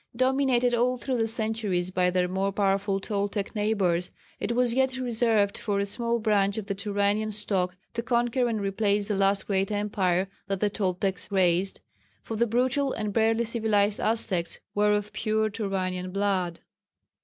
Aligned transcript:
Dominated 0.15 0.73
all 0.73 0.97
through 0.97 1.17
the 1.19 1.27
centuries 1.27 1.91
by 1.91 2.09
their 2.09 2.27
more 2.27 2.51
powerful 2.51 2.99
Toltec 2.99 3.53
neighbours, 3.53 4.09
it 4.39 4.53
was 4.53 4.73
yet 4.73 4.97
reserved 4.97 5.59
for 5.59 5.77
a 5.77 5.85
small 5.85 6.17
branch 6.17 6.57
of 6.57 6.65
the 6.65 6.73
Turanian 6.73 7.31
stock 7.31 7.75
to 7.93 8.01
conquer 8.01 8.47
and 8.49 8.59
replace 8.61 9.07
the 9.09 9.15
last 9.15 9.45
great 9.45 9.71
empire 9.71 10.27
that 10.47 10.59
the 10.59 10.71
Toltecs 10.71 11.31
raised, 11.31 11.81
for 12.23 12.35
the 12.35 12.47
brutal 12.47 12.93
and 12.93 13.13
barely 13.13 13.43
civilized 13.43 13.99
Aztecs 13.99 14.59
were 14.73 14.91
of 14.91 15.13
pure 15.13 15.51
Turanian 15.51 16.11
blood. 16.11 16.61